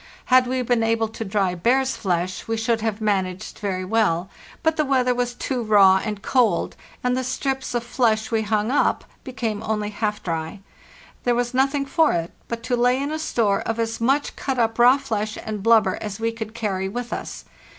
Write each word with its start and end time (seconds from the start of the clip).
Had 0.33 0.47
we 0.47 0.59
been 0.63 0.81
able 0.81 1.07
to 1.09 1.23
dry 1.23 1.53
bear's 1.53 1.95
flesh 1.95 2.47
we 2.47 2.57
should 2.57 2.81
have 2.81 3.01
managed 3.01 3.59
very 3.59 3.85
well; 3.85 4.31
but 4.63 4.75
the 4.75 4.83
weather 4.83 5.13
was 5.13 5.35
too 5.35 5.61
raw 5.61 6.01
and 6.03 6.23
cold, 6.23 6.75
and 7.03 7.15
the 7.15 7.23
strips 7.23 7.75
of 7.75 7.83
flesh 7.83 8.31
we 8.31 8.41
hung 8.41 8.71
up 8.71 9.03
became 9.23 9.61
only 9.61 9.91
half 9.91 10.23
dry. 10.23 10.61
There 11.23 11.35
was 11.35 11.53
nothing 11.53 11.85
for 11.85 12.13
it 12.13 12.31
but 12.47 12.63
to 12.63 12.75
lay 12.75 12.99
in 12.99 13.11
a 13.11 13.19
store 13.19 13.59
of 13.61 13.79
as 13.79 14.01
much 14.01 14.35
cut 14.35 14.57
up 14.57 14.79
raw 14.79 14.97
flesh 14.97 15.37
and 15.45 15.61
blubber 15.61 15.99
as 16.01 16.19
we 16.19 16.31
could 16.31 16.55
carry 16.55 16.89
with 16.89 17.13
us. 17.13 17.45